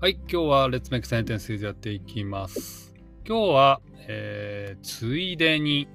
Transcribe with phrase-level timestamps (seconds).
[0.00, 2.94] はい、今日は Let's Make Sentences やっていきます。
[3.26, 5.88] 今日は、えーついでに、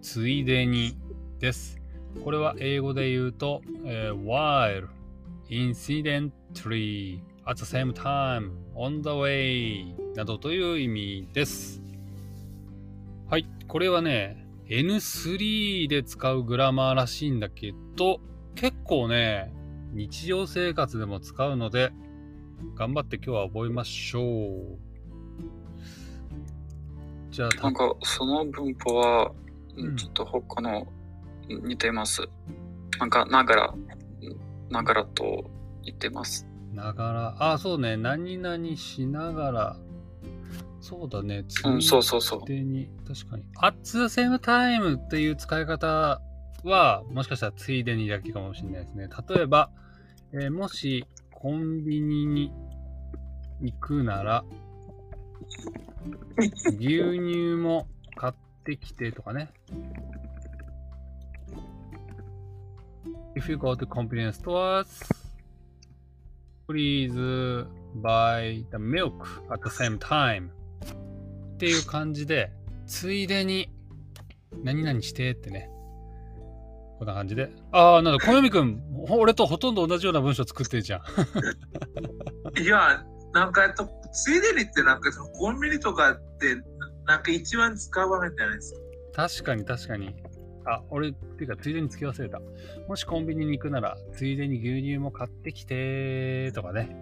[0.00, 0.96] ついでに
[1.38, 1.78] です。
[2.24, 4.88] これは英語で言うと、えー while,
[5.50, 11.82] incidentally, at the same time, on the way などという意味です。
[13.28, 18.18] はい、これはね、N3 で使うグラマーらしいんだけど、
[18.54, 19.52] 結構ね、
[19.92, 21.92] 日常生活でも使うので、
[22.74, 24.78] 頑張って今日は覚えましょう。
[27.30, 29.32] じゃあ、なんかその文法は
[29.76, 30.86] うんちょっと他の
[31.48, 32.22] 似てます。
[32.98, 33.74] なんかながら、
[34.70, 35.50] ながらと
[35.84, 36.46] 言ってます。
[36.72, 39.76] ながら、あ、そうね、何々しながら、
[40.80, 42.44] そうだね、つうん、そうそうそう。
[42.46, 43.44] でに、確かに。
[43.60, 46.20] at the same time っていう使い方
[46.64, 49.08] は、もしかしたらついでにだけかもしれないですね。
[49.28, 49.70] 例えば、
[50.32, 51.04] えーもし
[51.46, 52.52] コンビニに
[53.60, 54.44] 行くなら、
[56.70, 59.52] 牛乳も買ってきてとかね。
[63.36, 64.88] If you go to convenience stores,
[66.68, 67.14] please
[68.02, 69.12] buy the milk
[69.48, 70.48] at the same time.
[71.54, 72.50] っていう感じで、
[72.88, 73.70] ついでに
[74.64, 75.70] 何々してってね。
[76.98, 77.50] こんな感じで。
[77.72, 81.02] ああ、なんだ、小読くん、俺とほとんど同じような文章作ってるじゃん。
[82.60, 86.56] いや、なんかえっと、ついでにってなんかそのコンビニとかって
[87.06, 88.80] なんか一番使う場面じゃないですか。
[89.28, 90.14] 確かに確かに。
[90.66, 92.40] あ、俺、っていうか、ついでに付け忘れた。
[92.88, 96.96] もしコンビニに行くなら、ついでに牛乳も買ってきてとかね。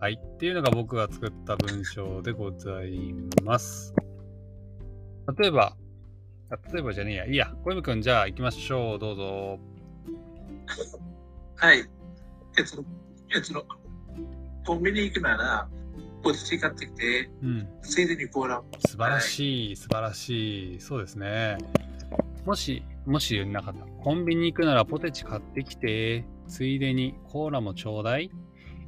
[0.00, 0.18] はい。
[0.22, 3.92] っていうのが僕が作った文章でございます。
[5.38, 5.76] 例えば、あ
[6.72, 7.26] 例えばじゃねえや。
[7.26, 7.52] いいや。
[7.64, 8.98] 小泉くん、じゃあ行きましょう。
[8.98, 9.58] どうぞ。
[11.56, 11.78] はい。
[12.58, 12.84] えっと、
[13.34, 13.66] えっと、
[14.66, 15.68] コンビニ行くなら、
[16.22, 17.68] ポテチ買ってきて、うん。
[17.82, 18.68] ついでにコーラも。
[18.86, 20.80] 素晴らしい、素晴らしい。
[20.80, 21.56] そうですね。
[22.44, 23.86] もし、もしなかった。
[24.02, 28.30] コンビニ行くならポテチ買ってきて、ついでにコーラもちょうだい。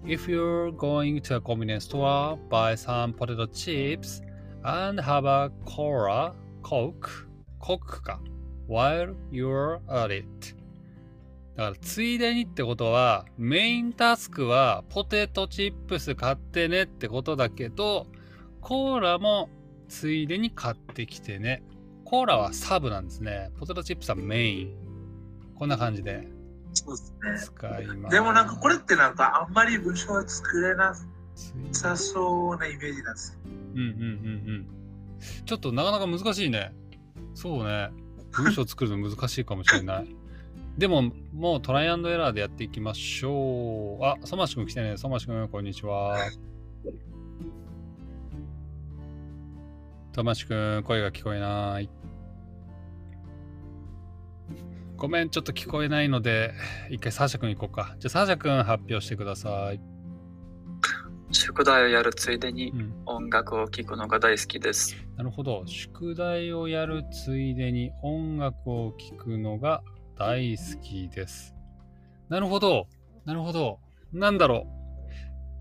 [0.05, 4.21] If you're going to a convenience store, buy some potato chips
[4.65, 7.29] and have a cola, coke,
[7.63, 8.21] coke か。
[8.69, 10.27] while you're at it.
[11.57, 18.07] だから、ついでにってことは、メインタスクはポテトチップス買ってねってことだけど、
[18.61, 19.51] コーラも
[19.89, 21.63] ついでに買ってきてね。
[22.05, 23.51] コーラはサブなんですね。
[23.59, 24.75] ポテトチップスはメイン。
[25.55, 26.27] こんな感じで
[26.73, 27.57] そうですね。
[27.57, 28.15] 使います。
[28.15, 30.95] でもなんかこれってなんかあんまり文章は作れな
[31.73, 33.39] さそうなイメージなんですよ。
[33.45, 33.89] うんうんうんう
[34.59, 34.67] ん。
[35.45, 36.75] ちょっとなかなか難しいね。
[37.35, 37.91] そうね。
[38.33, 40.17] 文章作るの難しいかもしれない。
[40.79, 44.05] でも、もうトライアンドエラーでやっていきましょう。
[44.05, 44.97] あ、ソマシ君来てね。
[44.97, 46.17] ソマシ君、こんにちは。
[50.13, 51.91] トマシ君、声が聞こえない。
[54.97, 56.55] ごめん、ちょっと聞こえないので、
[56.89, 57.97] 一回サーシャ君行こうか。
[57.99, 59.92] じゃあ、サーシャ君発表してください。
[61.53, 62.93] 宿題をやるついでにうん。
[63.05, 64.97] 音楽を聴くのが大好きです。
[65.19, 65.65] なるほど。
[65.67, 69.83] 宿題をやるついでに音楽を聴くのが
[70.17, 71.55] 大好きです。
[72.31, 72.87] なるほど。
[73.27, 73.81] なるほど。
[74.15, 74.67] なんだろ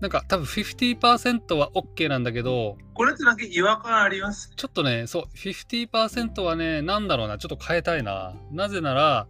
[0.00, 4.50] なんか多分50%は OK なんだけど、これってなんか違和感あります？
[4.56, 8.34] ちょっとね、そう、50%はね、なんだろうな、ちょっと変えたいな。
[8.50, 9.26] なぜなら、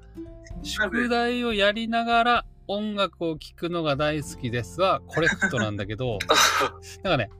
[0.62, 6.18] 宿題をやりながら音楽を聴くのが大好きですはコレクトなんだけど、
[7.02, 7.30] なんかね。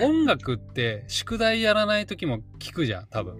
[0.00, 3.36] 音楽って宿題やらない時も聞くじゃん、多分。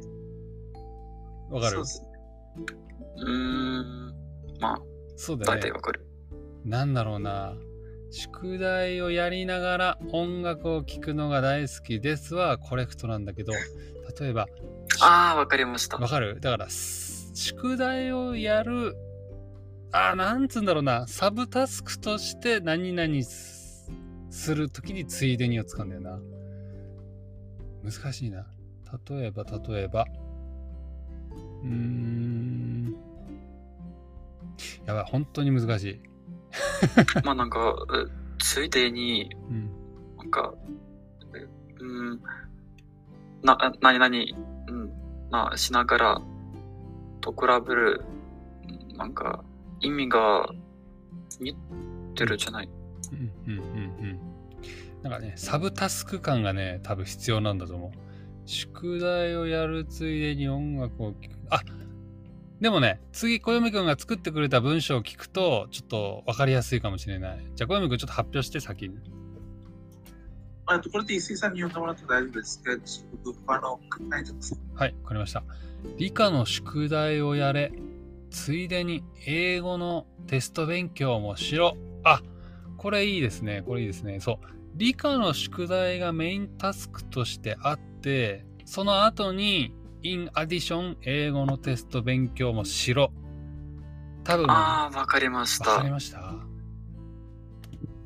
[1.51, 1.77] わかる？
[1.77, 2.03] そうです
[3.17, 4.15] うーん、
[4.61, 4.83] まあ、
[5.17, 5.71] そうだよね大体。
[5.73, 6.07] わかる。
[6.65, 7.55] なんだろうな。
[8.11, 13.53] 宿題をやりながら音楽を聴くのが大好きですはコレクトなんだけど、
[14.21, 14.47] 例えば、
[15.01, 15.97] ああ、わかりました。
[15.97, 16.39] わかる？
[16.41, 18.95] だから、す宿題をやる、
[19.97, 23.89] あー、なんつうんだろうな、サブタスクとして何々す
[24.29, 26.19] するときについでにを使うんだよな。
[27.85, 28.45] 難しいな。
[29.09, 30.05] 例えば、例えば、
[31.63, 32.97] うーん。
[34.85, 36.01] やばい、本当に難しい。
[37.25, 39.71] まあなんか、えついでに、うん。
[40.19, 40.55] なんか、
[41.37, 41.47] え
[41.81, 42.23] うん、
[43.45, 44.35] な、なになに、
[44.67, 44.91] うん、
[45.31, 46.23] まあしながら
[47.21, 47.39] と比
[47.69, 48.03] べる、
[48.91, 49.45] うんなんか、
[49.85, 50.49] 意味が
[51.41, 51.57] 似
[52.15, 52.69] てるじゃない。
[53.13, 53.69] うんうんうんう
[54.07, 54.21] ん。
[55.03, 57.91] なんかね、サブタスク感がね、多分必要なんだと思う。
[58.47, 61.37] 宿題をやるついでに音楽を聴く。
[61.51, 61.63] あ
[62.61, 67.39] でもね、次、小読くんが作ってくれた文章を聞くと、ちょっと分かりやすいかもしれない。
[67.55, 68.97] じゃあ、小読くんちょっと発表して、先に。
[70.67, 72.71] あとこれで石井さんに読んでもらって大丈夫ですか
[73.23, 73.81] 僕、あの、考
[74.19, 74.59] えてます。
[74.75, 75.45] はい、わかりました。
[75.99, 77.73] 理科の宿題をやれ。
[78.35, 81.77] ついでに英語のテスト勉強もしろ。
[82.03, 82.21] あ、
[82.77, 83.63] これいいですね。
[83.65, 84.19] これいいですね。
[84.19, 84.39] そう。
[84.75, 89.73] 理科の宿題がメインタスクとしてあって、その後に、
[90.03, 93.13] in addition 英語のテスト勉強もしろ。
[94.25, 94.51] 多分。
[94.51, 95.71] ああ、わかりました。
[95.71, 96.35] わかりました？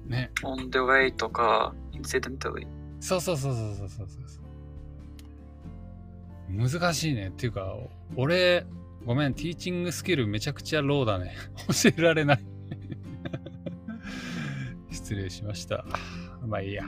[0.06, 0.30] ね。
[0.44, 2.66] on the way とか、incidentally。
[3.00, 4.40] そうそうそうそうそうそうそ
[6.70, 6.78] う。
[6.80, 7.28] 難しいね。
[7.28, 7.74] っていうか、
[8.14, 8.66] 俺、
[9.04, 11.34] ごめん、ティーチングスキルめちゃくちゃローだね。
[11.68, 12.44] 教えられない。
[14.90, 15.84] 失礼しました。
[16.46, 16.84] まあいいや。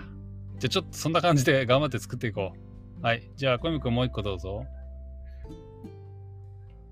[0.58, 2.52] じゃあちょっとそんな感じで頑張って作っていこ
[3.00, 3.02] う。
[3.02, 3.30] はい。
[3.36, 4.66] じゃあ、小泉君もう一個どうぞ。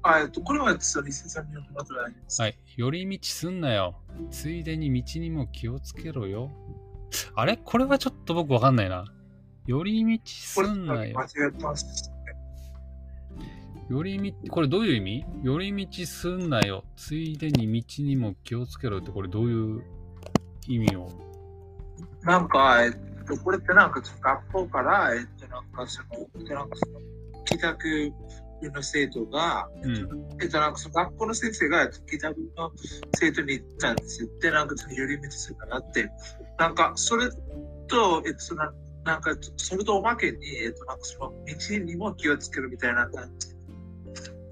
[0.03, 2.41] あえっと、これは実は石井さんに読んでもらってす。
[2.41, 2.59] はい。
[2.77, 4.01] 寄り道すんなよ。
[4.31, 6.51] ついでに道にも気をつけろよ。
[7.35, 7.59] あれ？
[7.59, 9.05] これはちょっと僕わかんないな。
[9.67, 11.25] 寄り道すんなよ間。
[11.25, 12.11] 違ってます。
[13.89, 15.25] 寄り道、これどういう意味？
[15.43, 16.85] 寄り道すんなよ。
[16.97, 19.83] ついでに道にも気をつけろって、これどういう
[20.67, 21.09] 意味を？
[22.23, 22.93] なんか、えっ
[23.27, 27.01] と、これってなんか学校から、えっと、なんかその、えっとなんかその、
[27.45, 28.13] 帰宅
[28.63, 29.97] の生徒が、うん。
[30.43, 32.71] えっと、なんかその学校の先生が、えっと帰宅の
[33.13, 34.29] 生徒に言ったんですよ。
[34.41, 36.11] で、なんかその寄り道するからって。
[36.59, 37.31] なんか、それ
[37.87, 38.65] と、えっと、その、
[39.05, 43.58] なんか、それとおまけに、えっと、なんかその、道にも気をつけるみたいな感じで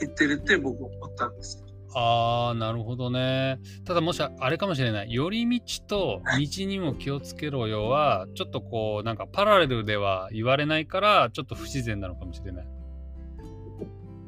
[0.01, 1.67] 言ってるって僕思ったんですよ。
[1.99, 3.59] あー、なるほどね。
[3.87, 5.15] ただもしあれかもしれない。
[5.15, 12.69] 寄り道と道にも気をつけろよは、ちょっとこう、なんかパラレルでは言われないから、ちょっと不自然なのかもしれない。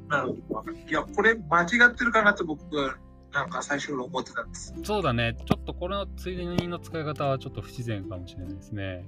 [0.08, 0.70] なるほど。
[0.70, 2.96] いや、これ間違ってるかなと僕は、
[3.32, 4.74] なんか最初に思ってたんです。
[4.82, 5.36] そうだね。
[5.44, 9.04] ちょっとこれのついでにの使い方はちょっと不自然かもしれないですね。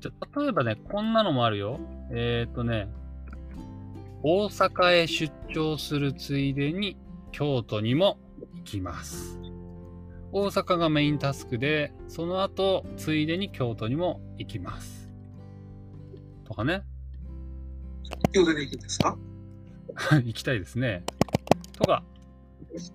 [0.00, 1.78] じゃ例えばね、こんなのもあるよ。
[2.10, 2.88] えっ、ー、とね、
[4.22, 6.96] 大阪へ出張するついでに
[7.32, 8.18] 京都にも
[8.56, 9.40] 行きます。
[10.32, 15.10] 大阪がメインタスクで、その後、ついでに京都にも行きます。
[16.44, 16.82] とかね。
[18.32, 19.16] 京都に行くんですか？
[20.22, 21.02] 行きたいですね。
[21.72, 22.04] とか、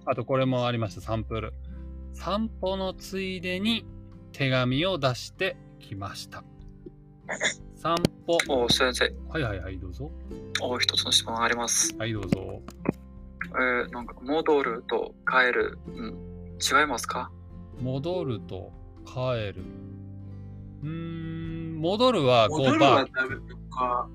[0.06, 1.54] あとこれもありました、サンプル。
[2.14, 3.86] 散歩のついでに
[4.32, 6.44] 手紙を出してきました。
[7.86, 7.96] 散
[8.26, 8.40] 歩。
[8.50, 10.12] お先生、はいはいはい、どうぞ。
[10.60, 11.96] お一つの質問あります。
[12.00, 12.60] はい、どうぞ。
[13.50, 17.30] えー、なんか、戻ると帰る、うん、違いますか？
[17.80, 18.72] 戻ると
[19.06, 19.64] 帰る。
[20.82, 23.08] うーん、戻るは戻 go るは分なん
[23.70, 24.10] か、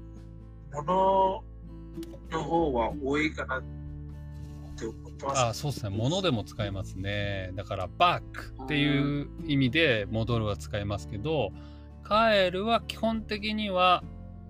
[0.72, 1.44] 物
[2.32, 3.62] の方は多いかなっ
[4.76, 5.40] て思ってます。
[5.42, 5.90] あ、そうですね。
[5.90, 7.52] 物でも使えますね。
[7.54, 8.20] だから、back
[8.64, 11.52] っていう意味で戻るは使えますけど、
[12.10, 14.02] 帰るは基本的には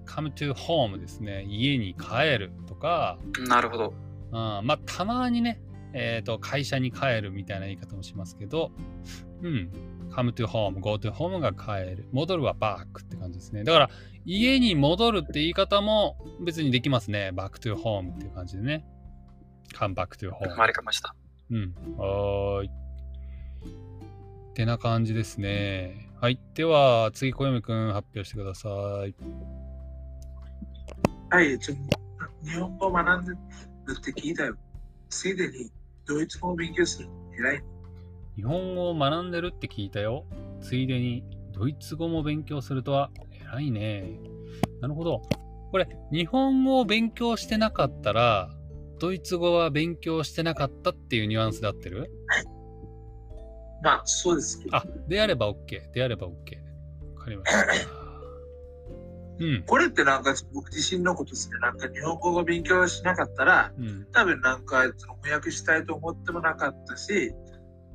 [0.07, 1.45] come to home ですね。
[1.47, 3.95] 家に帰るとか、なるほど。
[4.33, 5.61] うん、まあ、たまにね、
[5.93, 8.73] えっ、と、会社に帰るみたいな言い方もしますけど、
[9.43, 9.71] うん。
[10.11, 12.09] come to home, go to home が帰る。
[12.13, 13.63] 戻るは back って感じですね。
[13.65, 13.91] だから、
[14.25, 17.31] 家に戻るって言い方も別にできますね。
[17.35, 18.85] back to home っていう感じでね。
[19.75, 20.49] come back to home。
[20.49, 21.15] わかりました。
[21.51, 21.75] うん。
[21.97, 22.67] はーい。
[22.69, 26.10] ってな感じですね。
[26.21, 26.39] はい。
[26.55, 29.15] では、次、小読くん発表してください。
[31.31, 31.75] はい、ちょ
[32.45, 33.39] 日本語を学んでる
[33.99, 34.55] って聞いたよ。
[35.09, 35.71] ついでに
[36.05, 37.65] ドイツ語を勉強するの偉い。
[38.37, 40.27] 日本語を学んでるって聞いたよ。
[40.61, 43.11] ついでに、ドイツ語も勉強するとは
[43.55, 44.21] 偉いね。
[44.83, 45.23] なるほど。
[45.71, 48.51] これ、日本語を勉強してなかったら、
[48.99, 52.13] ドイツ語は勉強してなかったっていうニュアンスで合ってる？
[53.83, 54.77] まあ、そうですけど。
[54.77, 55.91] あ、であれば OK。
[55.93, 56.31] であれば OK。
[57.17, 57.67] わかりました。
[59.41, 59.63] うん。
[59.67, 61.59] これってなんか僕自身のことですね。
[61.61, 64.07] なんか日本語を勉強しなかったら、うん。
[64.13, 67.33] 多分なんかその翻訳したいと思ってもなかったし、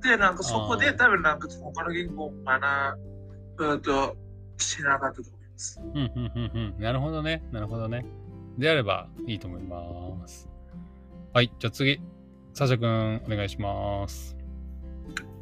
[0.01, 3.00] で、なんかそこで多分なんか他の言語を学
[3.58, 4.18] ぶと
[4.58, 5.82] しなかったと思います。
[5.82, 6.80] うん、うん、うん、うん。
[6.80, 7.44] なるほどね。
[7.51, 8.06] なるほどね。
[8.58, 10.50] であればいいと思います。
[11.34, 11.51] はい。
[11.60, 12.01] じゃあ次、
[12.54, 14.36] サシャくん、お願いします。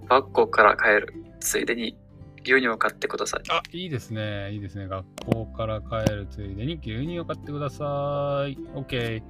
[0.10, 1.14] 学校から帰る。
[1.40, 1.98] ついでに
[2.44, 3.42] 牛乳を買ってください。
[3.50, 4.52] あ、いいですね。
[4.52, 4.88] いいですね。
[4.88, 8.58] 学校から帰るついでに牛乳を買ってください。
[8.76, 9.24] OK。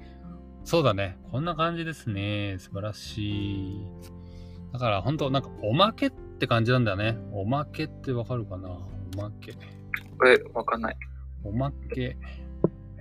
[0.64, 1.18] そうだね。
[1.32, 2.56] こんな感じですね。
[2.60, 3.86] 素晴らしい。
[4.72, 7.18] だから本当なんかおまけって感じなんだよね。
[7.32, 8.70] おまけってわかるかな？
[8.70, 9.54] おまけ。
[10.18, 10.98] これ、わかんない。
[11.44, 12.18] おまけ？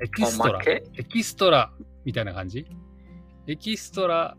[0.01, 1.73] エキストラエキストラ
[2.05, 2.67] みたいな感じ？
[3.47, 4.37] エキストラ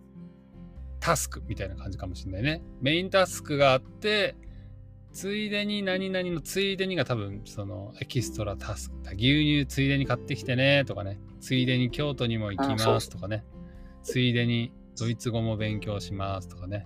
[1.03, 2.63] タスクみたいな感じかもしれないね。
[2.79, 4.37] メインタスクがあって、
[5.11, 11.19] ついでに何々のついでにが多分そのエキストラタスク牛乳ついでに買ってきてねとかね。
[11.41, 13.43] ついでに京都にも行きますとかね。
[14.01, 16.85] ついでにドイツ語も勉強しますとかね。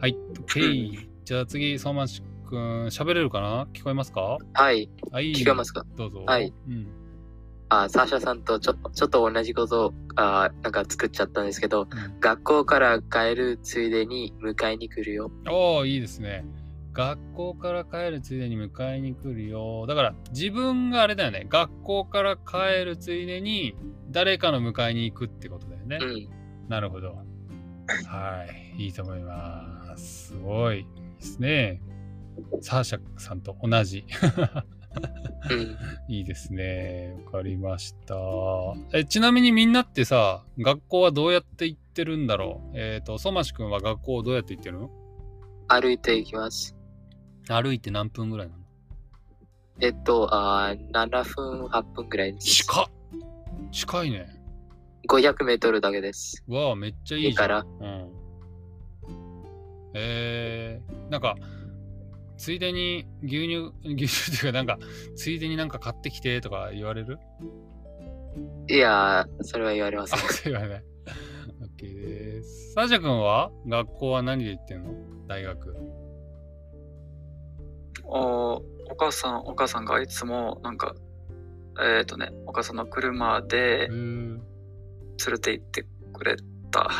[0.00, 3.68] はい、OK じゃあ次相馬市くん喋れるかな？
[3.72, 4.38] 聞こえますか？
[4.52, 5.32] はい、はい。
[5.32, 5.86] 聞こえますか？
[5.96, 6.24] どうぞ。
[6.26, 6.88] はい、うん、
[7.74, 12.20] あサーシャさんとちょっとちょっと同じことをあなんか作っちゃったんですけど、うん。
[12.20, 15.30] 学校から帰るついでに迎えに来るよ。
[15.48, 16.44] おおいいですね。
[16.92, 19.86] 学校から帰るついでに迎えに来るよ。
[19.86, 21.46] だから自分があれだよね。
[21.48, 23.74] 学校から帰るついでに
[24.10, 26.28] 誰かの迎えに行くってことだよね、うん。
[26.68, 27.16] なるほど。
[28.06, 30.28] はいいいと思います。
[30.28, 30.86] すごい。
[31.18, 31.80] ですね。
[32.60, 34.04] サーシャさんと同じ
[35.50, 35.76] うん。
[36.08, 38.14] いいですねわかりました
[38.92, 42.70] えちなみにみんなってさ学校はどうやって行ってるんだろう？
[42.74, 44.90] えっ、とソマシ君は学校どうやって行ってるの？
[45.68, 46.76] 歩いていきます。
[47.48, 48.62] 歩いて何分ぐらいなの？
[49.80, 52.46] えっと、あ7分、8分ぐらいです。
[52.46, 52.86] 近っ
[53.72, 54.26] 近いね。
[55.08, 56.44] 500メートルだけです。
[56.46, 57.32] わあ、めっちゃいいじゃん。
[57.32, 58.10] 家からうん。
[59.94, 61.36] えー、なんか、
[62.42, 64.76] ついでに牛乳、牛乳っていうか、なんか、
[65.14, 67.20] ついでになんか買ってきてとか言われる？
[68.68, 70.20] いやー、それは言われませあ、ん。
[70.22, 70.84] そう言われない。
[71.78, 72.72] OK です。
[72.72, 74.92] サーシャ君は学校は何で行ってんの？
[75.28, 75.76] 大学。
[78.06, 78.62] おお
[78.98, 80.96] 母さん、お母さんがいつも、なんか、
[81.80, 84.40] えっ、とね、お母さんの車でへー連
[85.30, 86.34] れて行ってくれ
[86.72, 86.90] た。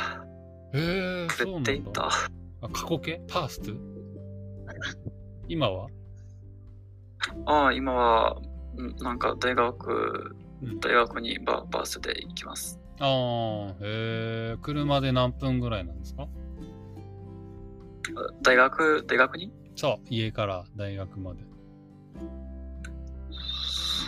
[0.73, 1.73] えー、くそうなんだ。
[1.73, 2.07] れていた。
[2.07, 3.21] あ、過去形？
[3.27, 3.73] パースト
[5.53, 5.89] 今は？
[7.47, 8.41] ああ、今は、
[8.77, 12.81] うんなんか大学、うん大学にババスで行きます。
[13.01, 16.27] ああ、えー、車で何分ぐらいなんですか？
[18.43, 19.53] 大学、大学に？
[19.77, 21.41] そう、家から大学まで。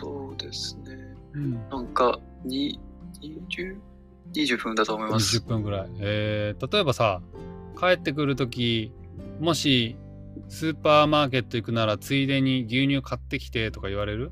[0.00, 0.96] そうですね。
[1.34, 1.52] うん。
[1.70, 2.80] なんか、に、
[3.20, 3.76] 20、
[4.34, 5.38] 20分だと思います。
[5.38, 5.90] 20分ぐらい。
[6.00, 7.20] えー、例えばさ、
[7.78, 8.92] 帰ってくるとき、
[9.40, 9.96] もし
[10.48, 14.30] スーパーマーケット行くならついでに牛乳買ってきてとか言われる？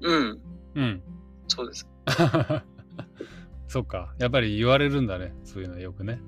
[0.00, 0.40] うん、
[0.74, 1.02] うん。
[1.48, 1.88] そうです。
[3.68, 4.14] そっか。
[4.18, 5.34] やっぱり言われるんだね。
[5.44, 6.20] そういうのよくね。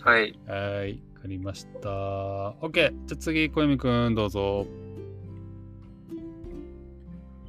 [0.00, 0.38] はい。
[0.46, 1.02] はーい。
[1.14, 1.88] わかりました。
[1.88, 2.72] OK。
[2.72, 4.66] じゃあ次、小泉くんどうぞ。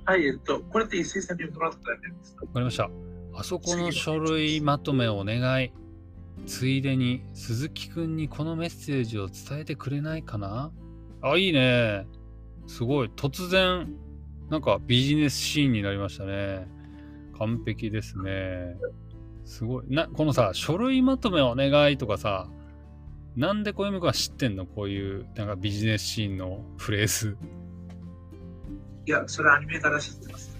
[0.06, 2.46] はい、えっと、これって石井さんに読んでもらったらいいですか？
[2.46, 2.90] わかりました。
[3.36, 5.72] あそこの書類まとめをお願い。
[6.46, 10.72] ついでに鈴木くんにこのメッセージを伝えてくれないかな？
[11.22, 12.06] あ、いいね。
[12.68, 13.12] すごい。
[13.16, 13.96] 突然、
[14.50, 16.68] なんかビジネスシーンになりましたね。
[17.38, 18.76] 完璧ですね。
[19.46, 19.86] すごい。
[19.90, 22.50] な、このさ、書類まとめお願いとかさ、
[23.36, 24.66] なんで小泉くんは知ってんの？
[24.66, 27.38] こういう、なんかビジネスシーンのフレーズ。
[29.06, 30.58] いや、それアニメから知ってます。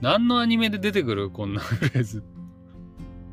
[0.00, 1.30] 何のアニメで出てくる？
[1.30, 2.24] こんなフレーズ。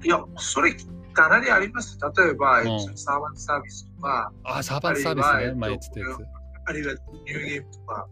[0.03, 0.75] いや、それ
[1.23, 1.97] かなりあります？
[1.99, 5.31] 例えば、うんえっとサーバントサービスとか、あ、サーバントサービスね。
[5.31, 6.19] あるいは前言ってたやつ。
[6.65, 6.93] あるいは
[7.25, 8.07] ニューゲームとか、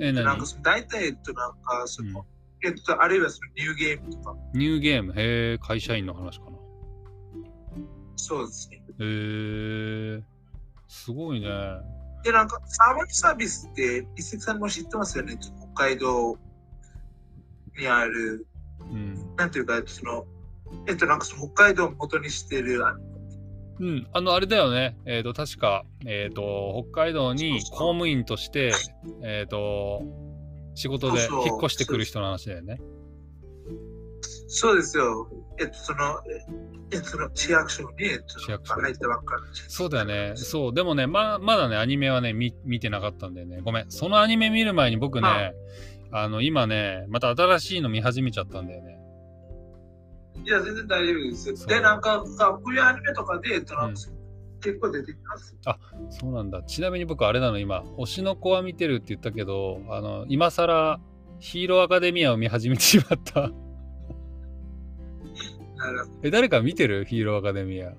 [0.00, 0.24] え、何？
[0.24, 2.26] なんかその大体、えっと、なんかその、
[2.64, 5.12] えっと、あるいはそのニューゲームとか、ニューゲーム？
[5.12, 6.58] へえ、会社員の話かな。
[8.16, 8.76] そうですね。
[8.76, 8.82] へ
[10.18, 10.22] え、
[10.88, 11.48] すごいね。
[12.22, 15.38] で、なんか、サーバントサービスって、一石さんも知ってますよね？
[15.74, 16.36] 北海道
[17.78, 18.46] にある、
[18.80, 19.36] うん。
[19.36, 20.26] なんていうか、その、
[20.86, 23.00] えっと、なんかその北海道を元にしてる、あの
[23.80, 24.06] うん。
[24.12, 24.96] あの、あれだよね。
[25.06, 28.72] えっ、と、確か、えっ、と、北海道に公務員として、
[29.22, 30.02] えっ、と、
[30.74, 32.78] 仕事で引っ越してくる人の話だよね。
[34.52, 35.28] そうですよ。
[35.58, 36.20] えっと、その、
[36.92, 39.42] えっと、その市役所に、えっと、市役所入ったばっかり。
[39.68, 40.32] そうだよね。
[40.36, 40.74] そう。
[40.74, 43.60] でもね、ままだね、アニメはね、見見てなかったんだよね。
[43.62, 43.90] ごめん。
[43.90, 45.54] そのアニメ見る前に僕ね、
[46.12, 48.99] あの、今ね、また新しいの見始めちゃったんだよね。
[50.44, 51.66] いや、全然大丈夫です。
[51.66, 54.00] で、なんか、さこういうアニメとかで、えっと、なんうんか
[54.62, 55.56] 結構出てきます。
[56.10, 56.62] そうなんだ。
[56.62, 61.00] ちなみに僕、あれなの、今、推しの子は見てるって言ったけど、あの、今更、
[61.38, 63.50] ヒーローアカデミアを見始めてしまった。
[66.22, 67.06] え、誰か見てる？
[67.06, 67.94] ヒーローアカデミア。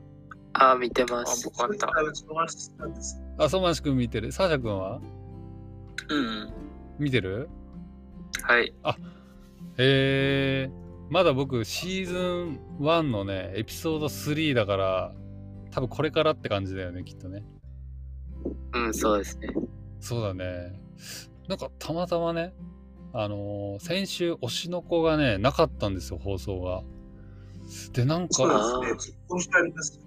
[0.53, 1.45] あー、見てまあ、す。
[1.45, 1.88] 僕は見た。
[1.88, 3.19] 多分その話なんです。
[3.39, 4.31] あ、ソマシ君見てる。
[4.31, 5.01] サーシャ君は？
[6.10, 6.53] うん。
[7.00, 7.50] 見てる？
[8.43, 8.71] はい。
[9.77, 10.69] へえ
[11.12, 15.13] まだ僕、シーズン1のね、エピソード3だから、
[15.72, 17.44] 多分これからって感じだよね、きっとね。
[18.74, 19.50] うん、そうですね。
[20.00, 20.82] そうだね。
[21.50, 22.53] なんか、たまたまね、
[23.12, 26.82] あのー先週、推しの子がね、なかったんですよ、放送が。
[27.91, 29.18] で、なんか、そうですね。
[29.27, 30.00] 今週あります。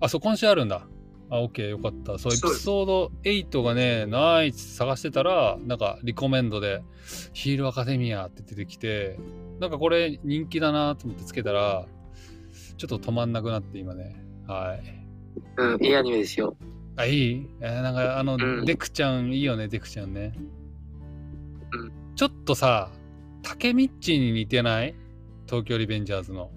[0.00, 0.88] あ、そう、今週あるんだ。
[1.28, 2.18] あ、OK、よかった。
[2.18, 6.82] そう、エピソード8がね、ないって探してたら、なんか、リコメンドで、
[7.34, 9.18] ヒールアカデミアって出てきて、
[9.60, 11.86] なんかこれ人気だなと思ってつけたら、
[12.76, 14.16] ちょっと止まんなくなって、今ね。
[14.48, 15.04] はい。
[15.58, 16.56] うん、いいアニメですよ。
[16.96, 17.46] あ、いい？
[17.60, 20.32] えーなんか、あの、うんデクちゃん、いいよね、デクちゃんね。
[21.72, 22.90] うんちょっとさ、
[23.42, 24.94] タケミッチに似てない？
[25.46, 26.50] 東京リベンジャーズの。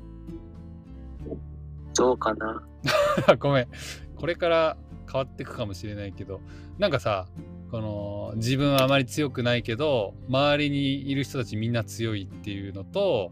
[1.94, 2.64] そうかな。
[3.40, 3.68] ごめん。
[4.16, 4.78] これから
[5.12, 6.42] 変わっていくかもしれないけど、
[6.80, 7.28] なんかさ、
[7.74, 13.32] この自分はあまり強くないけど、周りにいる人たちみんな強いっていうのと、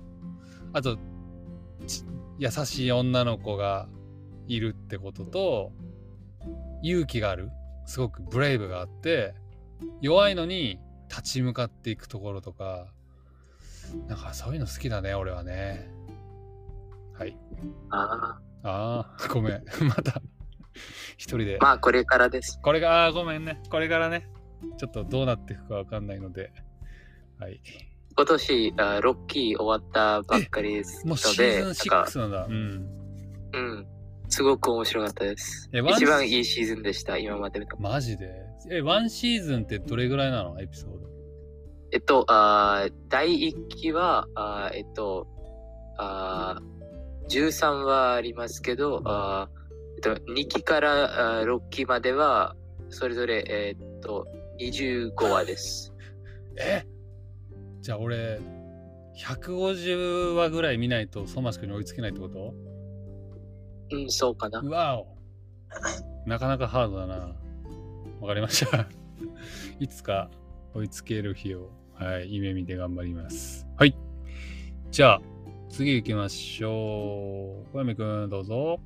[0.73, 0.97] あと、
[1.85, 2.03] ち
[2.39, 3.87] 優しい女の子が
[4.47, 5.71] いるってことと、
[6.81, 7.51] 勇気がある。
[7.85, 9.35] すごくブレイブがあって、
[10.01, 12.87] 弱いのに立ち向かっていくところとか、
[14.07, 15.87] なんかそういうの好きだね、俺はね。
[17.13, 17.37] はい。
[17.91, 19.63] あああ、ごめん。
[19.87, 20.19] また、
[21.17, 21.63] 一人であ。。
[21.63, 22.59] まあ、これからです。
[22.61, 23.61] これが、あーごめんね。
[23.69, 24.27] これからね、
[24.77, 26.51] ちょっとどうなっていくかわかんないので。
[27.39, 27.61] はい。
[28.15, 32.45] 今年、あロッキー終わったばっかりですのもうシで、ーズンなんか、6なんだ。
[32.45, 32.87] うん。
[33.53, 33.87] うん、
[34.29, 35.69] すごく面白かったです。
[35.73, 37.65] 一番いいシーズンでした、今までの。
[37.79, 38.29] マジで？
[38.69, 40.61] え、ワンシーズンってどれぐらいなの？
[40.61, 40.99] エピソード。
[41.91, 45.27] えっと、あー第1期は、あーえっと、
[45.97, 49.49] あー13話ありますけど、あ
[50.01, 52.55] と、2期からあー6期までは、
[52.89, 54.27] それぞれ、えーっと、
[54.59, 55.93] 25話です。
[56.59, 56.83] え？
[57.81, 58.39] じゃあ俺、
[59.17, 62.53] 150話ぐらい見ないとソマシ君に追いつけないってこと？
[63.91, 64.59] うん、そうかな。
[64.59, 65.07] うわお。
[66.25, 67.35] なかなかハードだな。
[68.19, 68.87] わかりました。
[69.79, 70.29] いつか
[70.73, 73.67] 追いつける日を、はい、夢見て頑張ります。
[73.77, 73.95] はい。
[74.91, 75.21] じゃあ、
[75.69, 77.73] 次行きましょう。
[77.73, 78.79] 小山くん、どうぞ。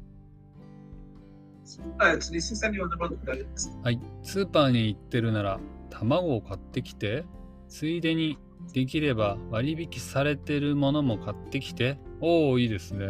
[1.97, 3.99] はい、次、先生に呼んでもらって大丈夫ですかはい。
[4.23, 7.25] スーパーに行ってるなら、卵を買ってきて、
[7.67, 8.37] ついでに
[8.73, 11.97] できれば割引されてるものも買ってきて。
[12.21, 13.05] おお、いいですね。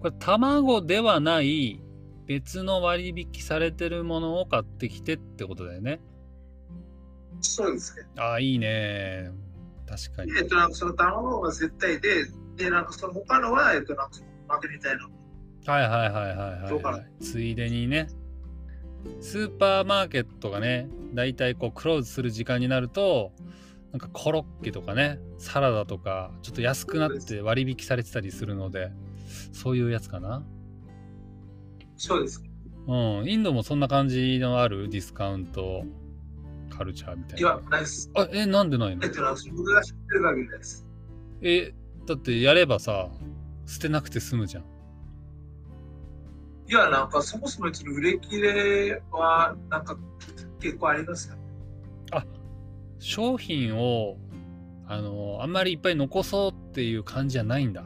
[0.00, 1.80] これ、卵ではない
[2.26, 6.00] 別の割引されてるものを買ってきてってことだよね。
[7.40, 8.06] そうですね。
[8.16, 9.30] ああ、いいね。
[9.86, 10.32] 確かに。
[10.36, 15.08] えっと、なんかその卵が絶対で、で、なんかその他のは、えっと、なんかその負けみたいな。
[15.68, 17.22] はいはいはいはいはい。
[17.22, 18.08] ついでにね。
[19.20, 23.32] スーパーマーケットがね、だいたいこうクローズする時間になると、
[23.92, 28.92] なんかコロッケとかね、サラダとか、ちょっと安くなって割引されてたりするので、
[29.52, 30.42] そういうやつかな。
[31.96, 32.42] そうです。
[32.86, 34.88] うん、インドもそんな感じのある？
[34.88, 35.84] ディスカウント？
[36.70, 38.10] カルチャーみたいいやな。、ないです。
[38.14, 39.04] あ、え、なんでないの？
[39.04, 40.86] えっと、なんか僕が知ってる限りです。
[41.42, 41.74] え、
[42.06, 43.10] だってやればさ、
[43.66, 44.64] 捨てなくて済むじゃん。
[46.68, 49.96] いや、なんかそもそもその売れ切れは、なんか
[50.60, 51.42] 結構ありますよね？
[52.98, 54.16] 商品を
[54.86, 57.84] あのあんまりいっぱい残そうっていう感じじゃないんだ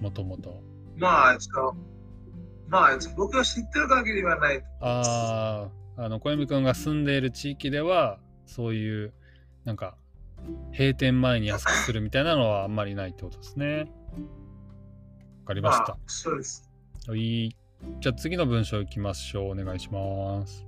[0.00, 0.62] もともと
[0.98, 1.76] まあ、ちょっと、
[2.68, 4.62] まあ、僕が知ってる限りはない。
[4.80, 9.14] あああの小泉君が住んでいる地域ではそういう
[9.64, 9.96] なんか
[10.72, 13.84] 閉店前に安くするみたいなのはあんまりないってことですねわ
[15.46, 16.70] かりましたまあ、そうです。
[17.06, 17.56] はい
[18.00, 19.50] じゃあ次の文章いきましょう。
[19.52, 20.66] お願いします。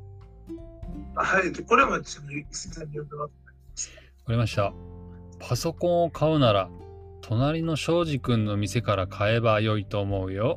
[1.15, 3.35] はい、えっとこれもちょっと、石井さんに呼んでもらって。
[4.21, 4.73] わかりました。
[5.39, 6.69] パソコンを買うなら
[7.21, 10.57] 隣の庄司君の店から買えば良いと思うよ。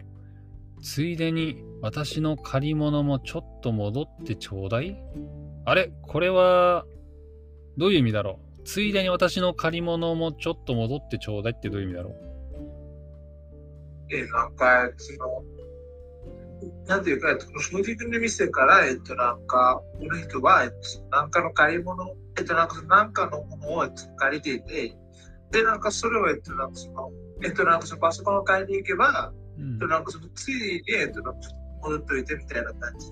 [0.81, 4.97] ついでに私の借り物もちょっと戻ってちょうだい。
[5.65, 5.91] あれ？
[6.03, 6.85] これは
[7.77, 8.63] どういう意味だろう？
[8.63, 12.15] ついでに私の借り物もちょっと戻ってちょうだいってどういう意味だろう？
[14.11, 15.43] えーなんか、その、
[16.87, 20.75] なんていうか、えっと、正直の店から、えっと、なんか、この人は、えっと、
[21.09, 24.97] なんかの買い物、えっと、なんか、なんかのものをえっと借りていて、
[25.51, 27.11] で、なんか、それを、えっと、なんか、その、
[27.43, 31.39] えっと、なんか、そのパソコンを買いに行けば、うんえっと、なんか、その、ついに、えっと、なんか、
[31.81, 33.07] 戻っといてみたいな感じ。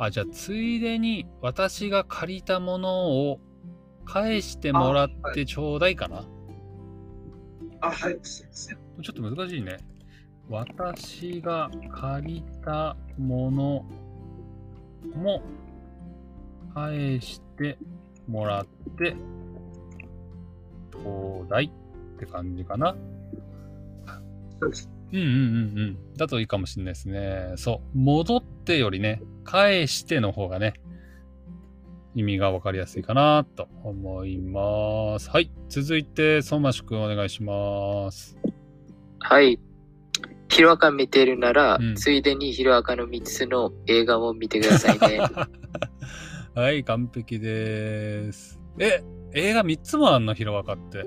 [0.00, 3.40] あじゃあついでに私が借りたものを
[4.04, 6.24] 返してもらってちょうだいかな、
[7.80, 8.78] あ、はい、すいません。
[9.02, 9.78] ちょっと難しいね。
[10.48, 13.84] 私が借りたもの
[15.14, 15.42] も
[16.74, 17.78] 返して
[18.26, 19.16] もらって
[20.92, 21.70] ちょうだい
[22.16, 22.96] って感じかな。
[24.60, 24.90] そうです。
[25.12, 26.16] うんうんうんうん。
[26.16, 27.52] だといいかもしれないですね。
[27.56, 27.98] そう。
[27.98, 30.74] 戻ってよりね、返しての方がね、
[32.14, 35.30] 意味がわかりやすいかなと思います。
[35.30, 35.50] はい。
[35.68, 38.36] 続いて、相馬くんお願いします。
[39.20, 39.58] はい。
[40.58, 45.20] ヒロアカ見てるなら、うんついでにヒロアカの3つの映画も見てくださいね。
[46.56, 48.58] はい、完璧です。
[48.80, 50.34] え、映画3つもあんの？
[50.34, 51.04] ヒロアカって。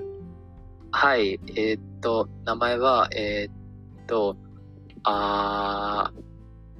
[0.90, 1.38] はい。
[1.54, 4.38] えーっと、名前は、えーっと、
[5.02, 6.22] あー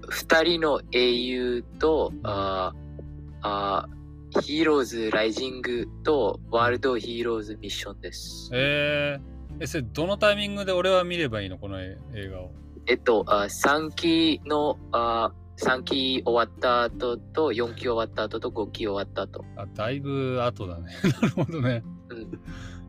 [0.08, 8.48] 二人の英雄と、あーあーヒーローズライジングとワールドヒーローズミッションです。
[8.54, 11.58] えー、え、それどのタイミングで俺は見ればいいの？
[11.58, 11.98] この映
[12.32, 12.50] 画を。
[12.86, 19.44] えっと、あ3期の、あ3期終わった後と、4期終わった後と、5期終わった後。
[19.56, 20.92] あ、だいぶ後だね。
[21.22, 21.82] なるほどね。
[22.10, 22.40] うん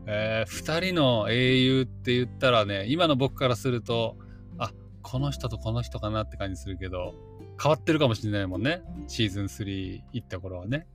[0.05, 4.17] えー、2人の英雄って言ったらね、今の僕からすると、
[4.57, 7.13] あこの人とこの人かなって感じするけど、
[7.61, 8.81] 変わってるかもしれないもんね。
[9.07, 10.87] シーズン3行った頃はね。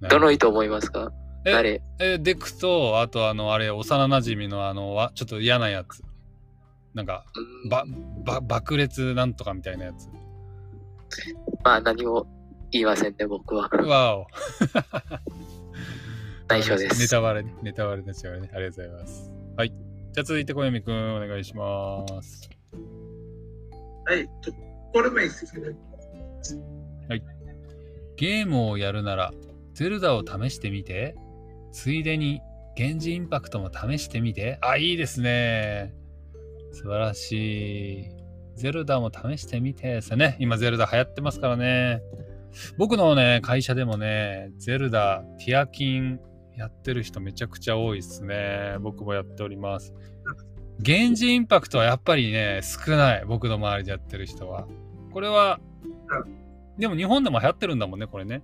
[0.00, 1.12] どの人思いますか？
[1.44, 1.82] え誰？
[2.00, 6.02] え、デクと、あとあの、あれ、幼馴染のあの、わちょっと嫌なやつ。
[6.94, 7.84] なんか、うんば、
[8.24, 10.08] ば、爆裂なんとかみたいなやつ。
[11.64, 12.26] まあ何も
[12.70, 13.68] 言いませんね、僕は。
[13.68, 14.26] わお。
[16.48, 17.54] 内緒ですネタバレね。
[17.62, 18.50] ネタバレになっちゃうね。
[18.52, 19.32] ありがとうございます。
[19.56, 19.68] はい。
[19.70, 22.48] じゃあ続いて小読くん、お願いします。
[24.06, 24.28] はい。
[24.42, 24.52] と
[24.92, 25.72] これもいいですけど、
[28.16, 29.32] ゲームをやるなら、
[29.72, 31.16] ゼルダを試してみて。
[31.72, 32.40] ついでに、
[32.76, 34.58] 現地インパクトも試してみて。
[34.60, 35.94] あ、いいですね。
[36.74, 38.10] 素晴らしい。
[38.56, 40.36] ゼルダも試してみてですね。
[40.40, 42.02] 今、ゼルダ流行ってますからね。
[42.78, 46.20] 僕のね、会社でもね、ゼルダ、ティアキン
[46.56, 48.76] やってる人めちゃくちゃ多いですね。
[48.80, 49.94] 僕もやっております。
[50.80, 53.24] 現地インパクトはやっぱりね、少ない。
[53.24, 54.66] 僕の周りでやってる人は。
[55.12, 55.60] これは、
[56.76, 58.42] でも日本でも流行ってるんだもんね、これね。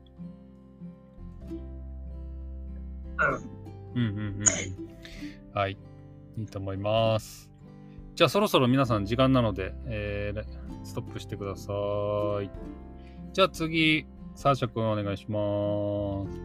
[3.95, 4.45] うんうんうんうん。
[5.53, 5.77] はい。
[6.37, 7.50] いいと思います。
[8.21, 10.45] じゃあそろそろ皆さん時間なので、えー
[10.85, 11.73] ストップしてくださ
[12.43, 12.51] い。
[13.33, 14.05] じゃあ次、
[14.35, 15.39] サーシャ君お願いしま
[16.31, 16.39] す。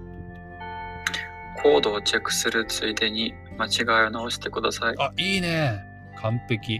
[1.61, 4.95] コードをチェックするついでに間違いを直してください。
[4.97, 5.83] あ、いいね。
[6.21, 6.79] 完璧。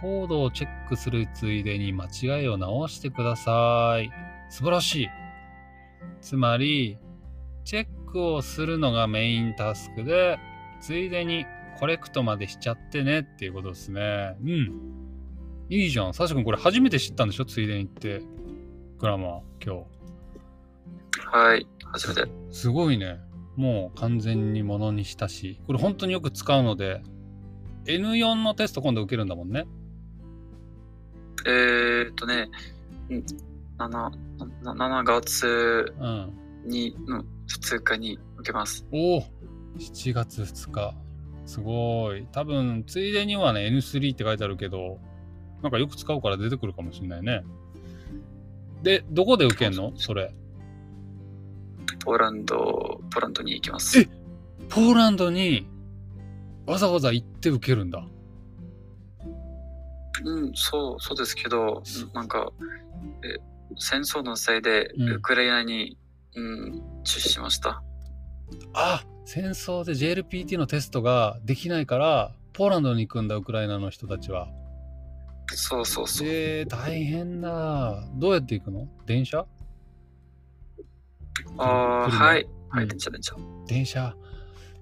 [0.00, 4.10] コードをチェックするついでに間違いを直してください。
[4.50, 5.08] 素晴らしい。
[6.20, 6.98] つまり、
[7.64, 10.40] チェックをするのがメインタスクで、
[10.80, 11.46] ついでに
[11.78, 14.36] コレクトまでしちゃってねっていうことですね。
[14.42, 14.72] うん。
[15.70, 16.14] いいじゃん。
[16.14, 17.44] サーシャ君これ初めて知ったんでしょ？
[17.44, 18.22] ついでにって。
[18.98, 19.84] グラマー、今
[21.20, 21.36] 日。
[21.36, 21.66] はい。
[21.92, 22.30] 初めて。
[22.50, 23.18] すごいね。
[23.56, 27.02] もう完全にものにしたし、これ本当によく使うので、
[27.86, 29.66] N4 のテスト今度受けるんだもんね。
[31.46, 32.48] えー、っとね、
[33.10, 33.24] うん
[33.78, 34.10] 7、な
[34.62, 36.32] 7月うん。
[36.66, 38.86] にの2日に受けます。
[38.92, 39.20] おお
[39.78, 40.94] !7 月2日。
[41.46, 42.26] すごい。
[42.32, 44.98] 多分、ついでにはね、N3 って書いてあるけど、
[45.62, 47.44] なんかよく使うから出てくるかもしれないね。
[48.82, 49.92] で、どこで受けんの？
[49.96, 50.34] それ。
[52.04, 52.56] ポーランド、
[53.10, 54.00] ポーランドに行きます。
[54.00, 54.08] え
[54.68, 55.66] ポーランドに
[56.66, 58.06] わざわざ行って受けるんだ。
[60.24, 62.52] うん、そう、そうですけど、なんか、
[63.22, 63.38] え
[63.78, 65.98] 戦争のせいでうんウクライナに、
[66.36, 67.82] うん、中止しました。
[68.74, 74.48] あ戦争で JLPT のテストができないから、ポーランドに行くんだ、ウクライナの人たちは。
[75.48, 76.28] そうそうそう。
[76.28, 78.02] で、大変だ。
[78.14, 78.88] どうやって行くの？
[79.06, 79.46] 電車？
[81.58, 82.24] ああ、車？
[82.24, 82.48] はい。
[82.70, 83.34] はい、うん電車電車。
[83.66, 84.16] 電車？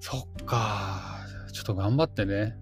[0.01, 1.21] そっか。
[1.53, 2.57] ちょっと頑張ってね。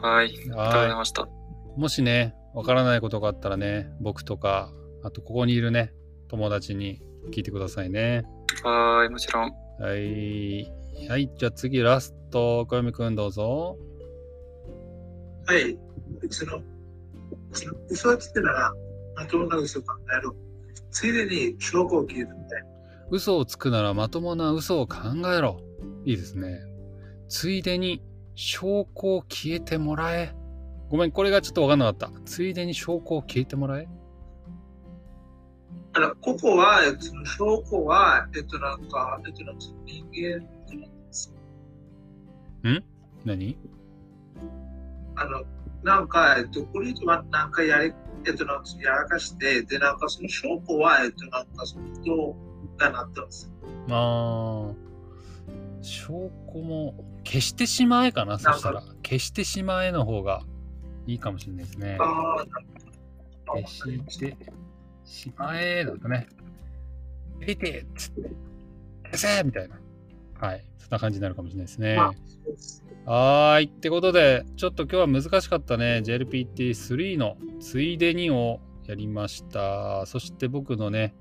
[0.00, 0.26] はい。
[0.26, 1.22] ありがとうございはました。
[1.22, 1.80] い。
[1.80, 4.70] もしね、わからないことがあったらね、僕とか、
[5.02, 5.92] あとここにいるね、
[6.28, 8.24] 友達に聞いてくださいね。
[8.62, 9.65] はーい、もちろん。
[9.78, 10.72] はい。
[11.08, 11.30] はい。
[11.36, 13.76] じゃあ次、ラスト、小読くんどうぞ。
[15.46, 15.78] はい。
[16.30, 16.62] その、
[17.52, 18.72] その嘘をつくなら、
[19.16, 20.34] まともな嘘を考えろ。
[20.90, 22.62] ついでに証拠を聞いてみたい。
[23.10, 24.98] 嘘をつくならまともな嘘を考
[25.36, 25.60] えろ。
[26.04, 26.60] いいですね。
[27.28, 28.02] ついでに
[28.34, 30.34] 証拠を消えてもらえ。
[30.88, 32.10] ごめん、これがちょっとわかんなかった。
[32.24, 33.88] ついでに証拠を消えてもらえ
[35.92, 38.88] あの、ここは、えっと、証拠は、えっと、なん？
[38.88, 40.38] か、えっと、なんか人間
[40.80, 41.32] なんです
[43.24, 43.56] 何？
[45.16, 45.42] あの、
[45.82, 47.94] なんか、えっと、これはなんかやり、
[48.26, 52.36] えっと、なんかやらかして、で、なんかその証拠は、えっと、なんかその人
[52.76, 53.50] がなってます。
[53.88, 54.74] あー
[55.82, 58.82] 証拠も消してしまえかな、そしたら。
[59.04, 60.42] 消してしまえの方が
[61.06, 61.96] いいかもしれないですね。
[62.00, 62.44] ああ、
[63.46, 64.36] 消して
[65.06, 66.26] しまえだとね。
[67.40, 68.30] 入れてっつって。
[69.12, 69.78] 消せみたいな。
[70.38, 70.64] はい。
[70.78, 71.96] そんな感じになるかもしれないですね。
[73.04, 73.64] はーい。
[73.66, 76.02] ってことで、ちょっと今日は難しかったね。
[76.04, 80.04] JLPT3 のついでにをやりました。
[80.06, 81.14] そして僕のね、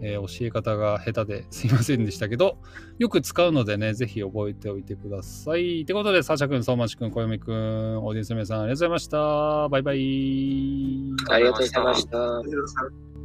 [0.00, 2.58] えー教え方が下手ですいませんでしたけど、
[2.98, 5.82] よく使うのでね、ぜひ覚えておいてください。
[5.82, 9.68] ってことで、サーシャ君、相馬市君、小読君、オーディエンスの皆さん、ありがとうございました。
[9.68, 11.12] バイバイ。
[11.30, 13.15] ありがとうございました。